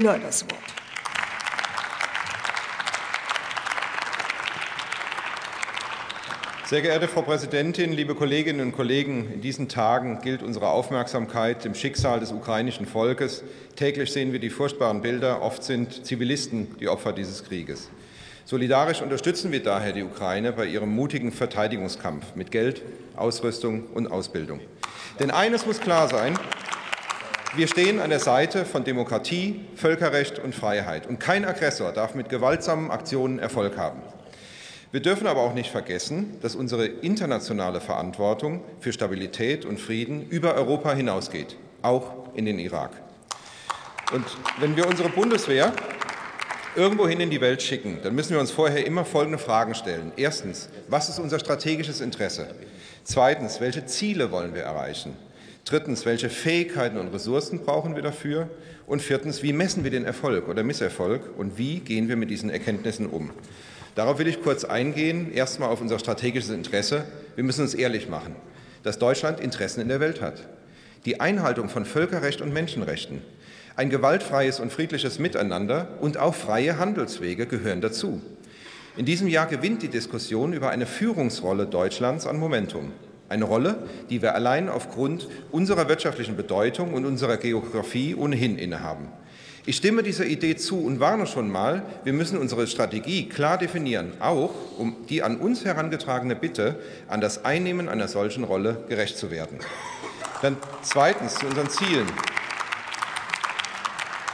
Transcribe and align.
Müller 0.00 0.20
das 0.20 0.44
Wort. 0.44 0.62
Sehr 6.66 6.82
geehrte 6.82 7.08
Frau 7.08 7.22
Präsidentin, 7.22 7.92
liebe 7.92 8.14
Kolleginnen 8.14 8.60
und 8.60 8.72
Kollegen, 8.76 9.28
in 9.32 9.40
diesen 9.40 9.68
Tagen 9.68 10.20
gilt 10.20 10.44
unsere 10.44 10.68
Aufmerksamkeit 10.68 11.64
dem 11.64 11.74
Schicksal 11.74 12.20
des 12.20 12.30
ukrainischen 12.30 12.86
Volkes. 12.86 13.42
Täglich 13.74 14.12
sehen 14.12 14.32
wir 14.32 14.38
die 14.38 14.50
furchtbaren 14.50 15.02
Bilder. 15.02 15.42
Oft 15.42 15.64
sind 15.64 16.06
Zivilisten 16.06 16.76
die 16.78 16.88
Opfer 16.88 17.12
dieses 17.12 17.42
Krieges. 17.42 17.90
Solidarisch 18.44 19.02
unterstützen 19.02 19.50
wir 19.50 19.64
daher 19.64 19.92
die 19.92 20.04
Ukraine 20.04 20.52
bei 20.52 20.66
ihrem 20.66 20.94
mutigen 20.94 21.32
Verteidigungskampf 21.32 22.36
mit 22.36 22.52
Geld, 22.52 22.82
Ausrüstung 23.16 23.88
und 23.88 24.12
Ausbildung. 24.12 24.60
Denn 25.18 25.32
eines 25.32 25.66
muss 25.66 25.80
klar 25.80 26.06
sein, 26.06 26.38
wir 27.58 27.66
stehen 27.66 27.98
an 27.98 28.10
der 28.10 28.20
Seite 28.20 28.64
von 28.64 28.84
Demokratie, 28.84 29.58
Völkerrecht 29.74 30.38
und 30.38 30.54
Freiheit. 30.54 31.08
Und 31.08 31.18
kein 31.18 31.44
Aggressor 31.44 31.90
darf 31.90 32.14
mit 32.14 32.28
gewaltsamen 32.28 32.92
Aktionen 32.92 33.40
Erfolg 33.40 33.76
haben. 33.76 34.00
Wir 34.92 35.00
dürfen 35.00 35.26
aber 35.26 35.40
auch 35.40 35.54
nicht 35.54 35.72
vergessen, 35.72 36.38
dass 36.40 36.54
unsere 36.54 36.86
internationale 36.86 37.80
Verantwortung 37.80 38.62
für 38.78 38.92
Stabilität 38.92 39.64
und 39.64 39.80
Frieden 39.80 40.28
über 40.28 40.54
Europa 40.54 40.92
hinausgeht, 40.92 41.56
auch 41.82 42.32
in 42.34 42.44
den 42.44 42.60
Irak. 42.60 42.92
Und 44.12 44.24
wenn 44.60 44.76
wir 44.76 44.86
unsere 44.86 45.08
Bundeswehr 45.08 45.72
irgendwohin 46.76 47.18
in 47.18 47.30
die 47.30 47.40
Welt 47.40 47.60
schicken, 47.60 47.98
dann 48.04 48.14
müssen 48.14 48.34
wir 48.34 48.40
uns 48.40 48.52
vorher 48.52 48.86
immer 48.86 49.04
folgende 49.04 49.38
Fragen 49.38 49.74
stellen. 49.74 50.12
Erstens, 50.16 50.68
was 50.86 51.08
ist 51.08 51.18
unser 51.18 51.40
strategisches 51.40 52.00
Interesse? 52.00 52.54
Zweitens, 53.02 53.60
welche 53.60 53.84
Ziele 53.84 54.30
wollen 54.30 54.54
wir 54.54 54.62
erreichen? 54.62 55.16
Drittens, 55.64 56.06
welche 56.06 56.30
Fähigkeiten 56.30 56.96
und 56.96 57.08
Ressourcen 57.08 57.60
brauchen 57.60 57.94
wir 57.94 58.02
dafür? 58.02 58.48
Und 58.86 59.02
viertens, 59.02 59.42
wie 59.42 59.52
messen 59.52 59.84
wir 59.84 59.90
den 59.90 60.04
Erfolg 60.04 60.48
oder 60.48 60.62
Misserfolg 60.62 61.22
und 61.36 61.58
wie 61.58 61.80
gehen 61.80 62.08
wir 62.08 62.16
mit 62.16 62.30
diesen 62.30 62.48
Erkenntnissen 62.48 63.06
um? 63.06 63.30
Darauf 63.94 64.18
will 64.18 64.28
ich 64.28 64.42
kurz 64.42 64.64
eingehen. 64.64 65.32
Erstmal 65.32 65.68
auf 65.68 65.80
unser 65.80 65.98
strategisches 65.98 66.50
Interesse. 66.50 67.04
Wir 67.34 67.44
müssen 67.44 67.62
uns 67.62 67.74
ehrlich 67.74 68.08
machen, 68.08 68.36
dass 68.82 68.98
Deutschland 68.98 69.40
Interessen 69.40 69.80
in 69.80 69.88
der 69.88 70.00
Welt 70.00 70.20
hat. 70.20 70.48
Die 71.04 71.20
Einhaltung 71.20 71.68
von 71.68 71.84
Völkerrecht 71.84 72.40
und 72.40 72.52
Menschenrechten, 72.52 73.22
ein 73.76 73.90
gewaltfreies 73.90 74.60
und 74.60 74.72
friedliches 74.72 75.18
Miteinander 75.18 75.98
und 76.00 76.16
auch 76.16 76.34
freie 76.34 76.78
Handelswege 76.78 77.46
gehören 77.46 77.80
dazu. 77.80 78.22
In 78.96 79.04
diesem 79.04 79.28
Jahr 79.28 79.46
gewinnt 79.46 79.82
die 79.82 79.88
Diskussion 79.88 80.52
über 80.52 80.70
eine 80.70 80.86
Führungsrolle 80.86 81.66
Deutschlands 81.66 82.26
an 82.26 82.38
Momentum. 82.38 82.92
Eine 83.28 83.44
Rolle, 83.44 83.76
die 84.08 84.22
wir 84.22 84.34
allein 84.34 84.68
aufgrund 84.68 85.28
unserer 85.50 85.88
wirtschaftlichen 85.88 86.36
Bedeutung 86.36 86.94
und 86.94 87.04
unserer 87.04 87.36
Geografie 87.36 88.14
ohnehin 88.14 88.58
innehaben. 88.58 89.08
Ich 89.66 89.76
stimme 89.76 90.02
dieser 90.02 90.24
Idee 90.24 90.56
zu 90.56 90.82
und 90.82 90.98
warne 90.98 91.26
schon 91.26 91.50
mal, 91.50 91.82
wir 92.02 92.14
müssen 92.14 92.38
unsere 92.38 92.66
Strategie 92.66 93.28
klar 93.28 93.58
definieren, 93.58 94.12
auch 94.18 94.54
um 94.78 94.96
die 95.10 95.22
an 95.22 95.36
uns 95.36 95.62
herangetragene 95.66 96.36
Bitte 96.36 96.80
an 97.06 97.20
das 97.20 97.44
Einnehmen 97.44 97.90
einer 97.90 98.08
solchen 98.08 98.44
Rolle 98.44 98.84
gerecht 98.88 99.18
zu 99.18 99.30
werden. 99.30 99.58
Dann 100.40 100.56
zweitens 100.80 101.34
zu 101.34 101.46
unseren 101.46 101.68
Zielen. 101.68 102.06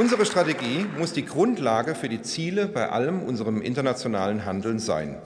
Unsere 0.00 0.26
Strategie 0.26 0.86
muss 0.98 1.12
die 1.12 1.24
Grundlage 1.24 1.94
für 1.94 2.08
die 2.08 2.22
Ziele 2.22 2.66
bei 2.66 2.88
allem 2.88 3.22
unserem 3.22 3.62
internationalen 3.62 4.44
Handeln 4.44 4.80
sein. 4.80 5.16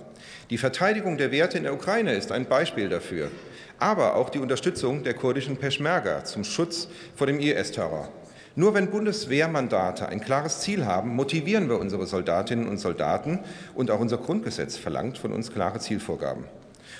Die 0.50 0.58
Verteidigung 0.58 1.16
der 1.16 1.32
Werte 1.32 1.56
in 1.56 1.64
der 1.64 1.72
Ukraine 1.72 2.12
ist 2.12 2.30
ein 2.30 2.44
Beispiel 2.44 2.90
dafür, 2.90 3.30
aber 3.78 4.14
auch 4.14 4.28
die 4.28 4.40
Unterstützung 4.40 5.02
der 5.02 5.14
kurdischen 5.14 5.56
Peschmerga 5.56 6.24
zum 6.24 6.44
Schutz 6.44 6.88
vor 7.16 7.26
dem 7.26 7.40
IS-Terror. 7.40 8.10
Nur 8.54 8.74
wenn 8.74 8.90
Bundeswehrmandate 8.90 10.06
ein 10.06 10.20
klares 10.20 10.60
Ziel 10.60 10.84
haben, 10.84 11.16
motivieren 11.16 11.68
wir 11.70 11.80
unsere 11.80 12.06
Soldatinnen 12.06 12.68
und 12.68 12.78
Soldaten 12.78 13.40
und 13.74 13.90
auch 13.90 14.00
unser 14.00 14.18
Grundgesetz 14.18 14.76
verlangt 14.76 15.16
von 15.16 15.32
uns 15.32 15.50
klare 15.50 15.80
Zielvorgaben. 15.80 16.44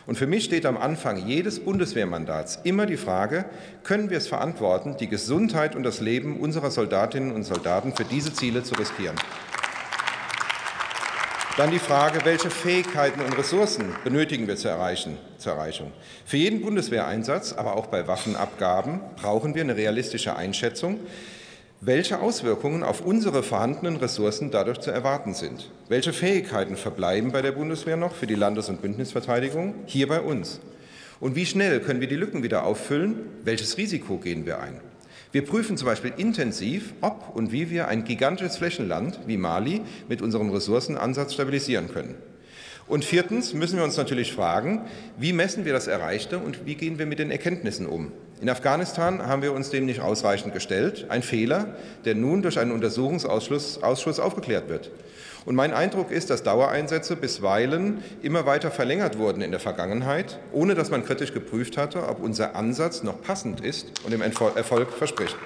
Und 0.07 0.17
für 0.17 0.27
mich 0.27 0.45
steht 0.45 0.67
am 0.67 0.77
Anfang 0.77 1.27
jedes 1.27 1.61
Bundeswehrmandats 1.61 2.61
immer 2.65 2.87
die 2.87 2.97
Frage, 2.97 3.45
können 3.85 4.11
wir 4.11 4.19
es 4.19 4.27
verantworten, 4.27 4.97
die 4.99 5.09
Gesundheit 5.09 5.77
und 5.77 5.83
das 5.83 6.01
Leben 6.01 6.41
unserer 6.41 6.71
Soldatinnen 6.71 7.33
und 7.33 7.45
Soldaten 7.45 7.95
für 7.95 8.05
diese 8.05 8.33
Ziele 8.33 8.63
zu 8.63 8.75
riskieren? 8.75 9.17
Dann 11.57 11.71
die 11.71 11.79
Frage, 11.79 12.25
welche 12.25 12.51
Fähigkeiten 12.51 13.21
und 13.21 13.39
Ressourcen 13.39 13.85
benötigen 14.03 14.49
wir 14.49 14.57
zur, 14.57 14.73
Erreichen, 14.73 15.19
zur 15.39 15.53
Erreichung. 15.53 15.93
Für 16.25 16.37
jeden 16.37 16.63
Bundeswehreinsatz, 16.63 17.53
aber 17.53 17.77
auch 17.77 17.87
bei 17.87 18.09
Waffenabgaben, 18.09 18.99
brauchen 19.15 19.55
wir 19.55 19.63
eine 19.63 19.77
realistische 19.77 20.35
Einschätzung, 20.35 20.99
welche 21.81 22.19
Auswirkungen 22.19 22.83
auf 22.83 23.03
unsere 23.03 23.45
vorhandenen 23.45 23.95
Ressourcen 23.99 24.51
dadurch 24.51 24.81
zu 24.81 24.91
erwarten 24.91 25.33
sind. 25.33 25.71
Welche 25.89 26.13
Fähigkeiten 26.13 26.75
verbleiben 26.75 27.31
bei 27.31 27.41
der 27.41 27.53
Bundeswehr 27.53 27.97
noch 27.97 28.17
für 28.17 28.27
die 28.27 28.35
Landes- 28.35 28.69
und 28.69 28.83
Bündnisverteidigung 28.83 29.77
hier 29.87 30.09
bei 30.09 30.23
uns? 30.23 30.61
Und 31.21 31.37
wie 31.37 31.47
schnell 31.47 31.79
können 31.79 32.01
wir 32.01 32.09
die 32.09 32.17
Lücken 32.17 32.43
wieder 32.43 32.65
auffüllen? 32.65 33.29
Welches 33.45 33.79
Risiko 33.79 34.17
gehen 34.17 34.45
wir 34.45 34.59
ein? 34.59 34.81
Wir 35.35 35.45
prüfen 35.45 35.77
zum 35.77 35.87
Beispiel 35.87 36.13
intensiv, 36.17 36.95
ob 37.01 37.35
und 37.35 37.51
wie 37.51 37.69
wir 37.69 37.89
ein 37.89 38.05
gigantisches 38.05 38.57
Flächenland 38.57 39.19
wie 39.27 39.37
Mali 39.37 39.81
mit 40.09 40.23
unserem 40.23 40.49
Ressourcenansatz 40.51 41.35
stabilisieren 41.35 41.89
können. 41.89 42.15
Und 42.87 43.05
viertens 43.05 43.55
müssen 43.55 43.79
wir 43.79 43.85
uns 43.85 43.97
natürlich 43.97 44.33
fragen, 44.33 44.83
wie 45.17 45.33
messen 45.33 45.65
wir 45.65 45.73
das 45.73 45.87
Erreichte 45.87 46.39
und 46.39 46.67
wie 46.67 46.75
gehen 46.75 46.99
wir 46.99 47.07
mit 47.07 47.19
den 47.19 47.31
Erkenntnissen 47.31 47.87
um? 47.87 48.13
In 48.43 48.51
Afghanistan 48.51 49.27
haben 49.27 49.41
wir 49.41 49.55
uns 49.55 49.71
dem 49.71 49.87
nicht 49.87 50.01
ausreichend 50.01 50.53
gestellt. 50.53 51.07
Ein 51.09 51.23
Fehler, 51.23 51.77
der 52.05 52.15
nun 52.15 52.43
durch 52.43 52.59
einen 52.59 52.73
Untersuchungsausschuss 52.73 53.83
Ausschuss 53.83 54.21
aufgeklärt 54.21 54.69
wird. 54.69 54.91
Und 55.47 55.55
mein 55.55 55.73
Eindruck 55.73 56.11
ist, 56.11 56.31
dass 56.31 56.43
Dauereinsätze 56.43 57.17
bisweilen 57.17 58.03
immer 58.23 58.45
weiter 58.45 58.71
verlängert 58.71 59.19
wurden 59.19 59.43
in 59.43 59.51
der 59.51 59.61
Vergangenheit, 59.61 60.39
ohne 60.53 60.75
dass 60.75 60.91
man 60.91 61.05
kritisch 61.05 61.33
geprüft 61.33 61.77
hatte, 61.77 62.07
ob 62.09 62.23
unser 62.23 62.57
Ansatz 62.57 63.03
noch 63.03 63.21
passend 63.23 63.61
ist 63.61 63.93
und 64.05 64.13
dem 64.13 64.23
Erfolg 64.23 64.93
verspricht. 64.93 65.37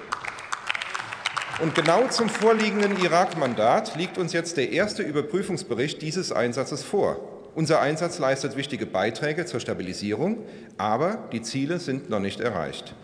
Und 1.61 1.75
genau 1.75 2.07
zum 2.07 2.29
vorliegenden 2.29 2.97
Irak-Mandat 3.03 3.97
liegt 3.97 4.17
uns 4.17 4.31
jetzt 4.31 4.55
der 4.55 4.71
erste 4.71 5.03
Überprüfungsbericht 5.03 6.01
dieses 6.01 6.31
Einsatzes 6.31 6.83
vor. 6.83 7.19
Unser 7.53 7.81
Einsatz 7.81 8.17
leistet 8.17 8.55
wichtige 8.55 8.85
Beiträge 8.85 9.45
zur 9.45 9.59
Stabilisierung, 9.59 10.37
aber 10.77 11.27
die 11.33 11.41
Ziele 11.41 11.79
sind 11.79 12.09
noch 12.09 12.21
nicht 12.21 12.39
erreicht. 12.39 12.95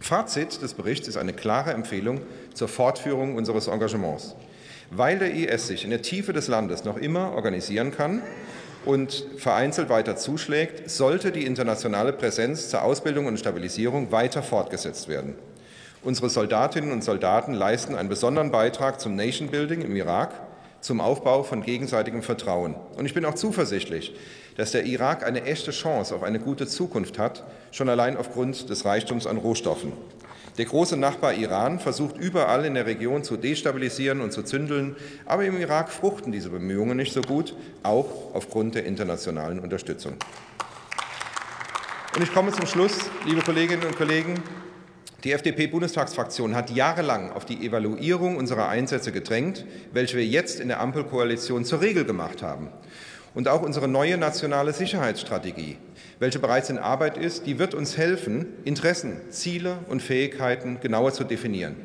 Fazit 0.00 0.60
des 0.60 0.74
Berichts 0.74 1.06
ist 1.06 1.16
eine 1.16 1.32
klare 1.32 1.72
Empfehlung 1.72 2.22
zur 2.52 2.66
Fortführung 2.66 3.36
unseres 3.36 3.68
Engagements. 3.68 4.34
Weil 4.90 5.20
der 5.20 5.32
IS 5.32 5.68
sich 5.68 5.84
in 5.84 5.90
der 5.90 6.02
Tiefe 6.02 6.32
des 6.32 6.48
Landes 6.48 6.82
noch 6.82 6.96
immer 6.96 7.30
organisieren 7.30 7.92
kann 7.92 8.22
und 8.84 9.24
vereinzelt 9.36 9.88
weiter 9.88 10.16
zuschlägt, 10.16 10.90
sollte 10.90 11.30
die 11.30 11.46
internationale 11.46 12.12
Präsenz 12.12 12.70
zur 12.70 12.82
Ausbildung 12.82 13.26
und 13.26 13.38
Stabilisierung 13.38 14.10
weiter 14.10 14.42
fortgesetzt 14.42 15.06
werden. 15.06 15.36
Unsere 16.04 16.28
Soldatinnen 16.28 16.90
und 16.90 17.04
Soldaten 17.04 17.54
leisten 17.54 17.94
einen 17.94 18.08
besonderen 18.08 18.50
Beitrag 18.50 19.00
zum 19.00 19.14
Nation 19.14 19.48
Building 19.48 19.82
im 19.82 19.94
Irak 19.94 20.32
zum 20.80 21.00
Aufbau 21.00 21.44
von 21.44 21.62
gegenseitigem 21.62 22.22
Vertrauen. 22.22 22.74
Und 22.96 23.06
ich 23.06 23.14
bin 23.14 23.24
auch 23.24 23.36
zuversichtlich, 23.36 24.12
dass 24.56 24.72
der 24.72 24.84
Irak 24.84 25.24
eine 25.24 25.44
echte 25.44 25.70
Chance 25.70 26.12
auf 26.16 26.24
eine 26.24 26.40
gute 26.40 26.66
Zukunft 26.66 27.20
hat, 27.20 27.44
schon 27.70 27.88
allein 27.88 28.16
aufgrund 28.16 28.68
des 28.68 28.84
Reichtums 28.84 29.28
an 29.28 29.36
Rohstoffen. 29.36 29.92
Der 30.58 30.64
große 30.64 30.96
Nachbar 30.96 31.34
Iran 31.34 31.78
versucht 31.78 32.16
überall 32.16 32.64
in 32.64 32.74
der 32.74 32.86
Region 32.86 33.22
zu 33.22 33.36
destabilisieren 33.36 34.20
und 34.22 34.32
zu 34.32 34.42
zündeln, 34.42 34.96
aber 35.24 35.44
im 35.44 35.56
Irak 35.60 35.88
fruchten 35.90 36.32
diese 36.32 36.50
Bemühungen 36.50 36.96
nicht 36.96 37.12
so 37.12 37.22
gut, 37.22 37.54
auch 37.84 38.34
aufgrund 38.34 38.74
der 38.74 38.86
internationalen 38.86 39.60
Unterstützung. 39.60 40.14
Und 42.16 42.22
ich 42.22 42.34
komme 42.34 42.50
zum 42.50 42.66
Schluss, 42.66 42.98
liebe 43.24 43.40
Kolleginnen 43.40 43.84
und 43.84 43.96
Kollegen. 43.96 44.42
Die 45.24 45.30
FDP-Bundestagsfraktion 45.30 46.56
hat 46.56 46.70
jahrelang 46.70 47.30
auf 47.30 47.44
die 47.44 47.64
Evaluierung 47.64 48.36
unserer 48.36 48.68
Einsätze 48.68 49.12
gedrängt, 49.12 49.64
welche 49.92 50.16
wir 50.16 50.26
jetzt 50.26 50.58
in 50.58 50.66
der 50.66 50.80
Ampelkoalition 50.80 51.64
zur 51.64 51.80
Regel 51.80 52.04
gemacht 52.04 52.42
haben. 52.42 52.70
Und 53.32 53.46
auch 53.46 53.62
unsere 53.62 53.86
neue 53.86 54.18
nationale 54.18 54.72
Sicherheitsstrategie, 54.72 55.78
welche 56.18 56.40
bereits 56.40 56.70
in 56.70 56.78
Arbeit 56.78 57.16
ist, 57.16 57.46
die 57.46 57.60
wird 57.60 57.72
uns 57.72 57.96
helfen, 57.96 58.46
Interessen, 58.64 59.20
Ziele 59.30 59.78
und 59.88 60.02
Fähigkeiten 60.02 60.80
genauer 60.80 61.12
zu 61.12 61.22
definieren. 61.22 61.76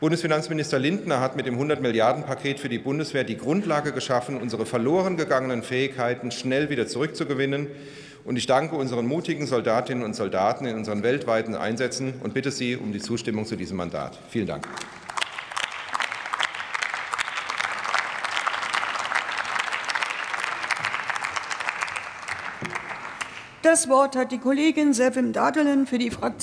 Bundesfinanzminister 0.00 0.80
Lindner 0.80 1.20
hat 1.20 1.36
mit 1.36 1.46
dem 1.46 1.54
100 1.54 1.80
Milliarden 1.80 2.24
Paket 2.24 2.58
für 2.58 2.68
die 2.68 2.80
Bundeswehr 2.80 3.22
die 3.22 3.38
Grundlage 3.38 3.92
geschaffen, 3.92 4.36
unsere 4.36 4.66
verloren 4.66 5.16
gegangenen 5.16 5.62
Fähigkeiten 5.62 6.32
schnell 6.32 6.70
wieder 6.70 6.88
zurückzugewinnen 6.88 7.68
und 8.24 8.36
ich 8.36 8.46
danke 8.46 8.76
unseren 8.76 9.06
mutigen 9.06 9.46
Soldatinnen 9.46 10.02
und 10.02 10.14
Soldaten 10.14 10.66
in 10.66 10.76
unseren 10.76 11.02
weltweiten 11.02 11.54
Einsätzen 11.54 12.14
und 12.22 12.34
bitte 12.34 12.50
Sie 12.50 12.76
um 12.76 12.92
die 12.92 13.00
Zustimmung 13.00 13.44
zu 13.44 13.56
diesem 13.56 13.76
Mandat. 13.76 14.18
Vielen 14.30 14.46
Dank. 14.46 14.66
Das 23.62 23.88
Wort 23.88 24.14
hat 24.14 24.30
die 24.30 24.38
Kollegin 24.38 24.92
Sevim 24.92 25.32
Dadelen 25.32 25.86
für 25.86 25.98
die 25.98 26.10
Fraktion 26.10 26.24